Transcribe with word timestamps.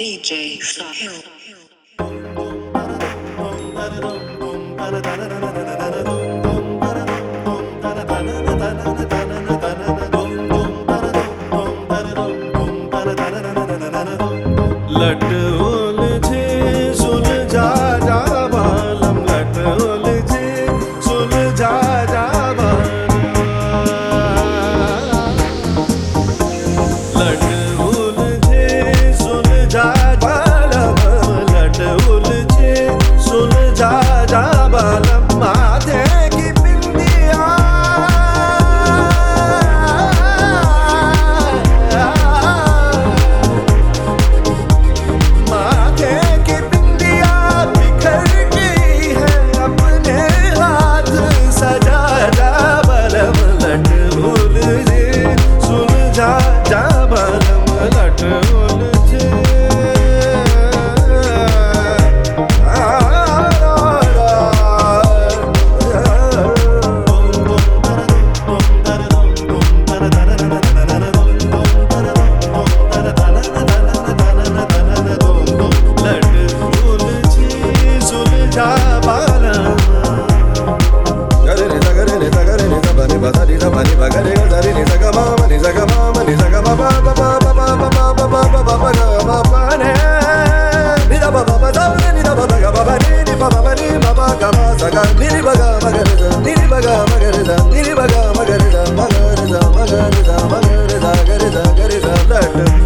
DJ 0.00 0.56
Sahil. 0.64 1.12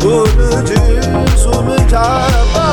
Dönücü 0.00 1.02
su 1.36 1.62
mücadele 1.62 2.67